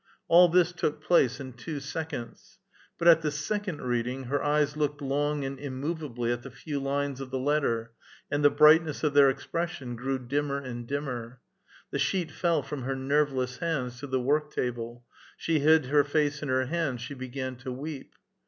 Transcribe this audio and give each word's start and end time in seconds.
All 0.27 0.49
this 0.49 0.71
took 0.71 0.99
place 1.03 1.39
in 1.39 1.53
two 1.53 1.79
seconds. 1.79 2.57
But 2.97 3.07
at 3.07 3.21
the 3.21 3.29
second 3.29 3.83
reading 3.83 4.23
her 4.23 4.41
eyes 4.43 4.75
looked 4.75 4.99
long 4.99 5.45
and 5.45 5.59
immovably 5.59 6.31
at 6.31 6.41
the 6.41 6.49
few 6.49 6.79
lines 6.79 7.21
of 7.21 7.29
the 7.29 7.37
letter, 7.37 7.91
and 8.31 8.43
the 8.43 8.49
brightness 8.49 9.03
of 9.03 9.13
their 9.13 9.29
expression 9.29 9.95
grew 9.95 10.17
dimmer 10.17 10.57
and 10.57 10.87
dim 10.87 11.03
mer; 11.03 11.39
the 11.91 11.99
sheet 11.99 12.31
fell 12.31 12.63
from 12.63 12.81
her 12.81 12.95
nei'veless 12.95 13.57
hands 13.59 13.99
to 13.99 14.07
the 14.07 14.19
work 14.19 14.49
table; 14.51 15.03
she 15.37 15.59
hid 15.59 15.85
her 15.85 16.03
face 16.03 16.41
in 16.41 16.49
her 16.49 16.65
hands; 16.65 17.01
she 17.03 17.13
began 17.13 17.55
to 17.57 17.71
weep. 17.71 18.15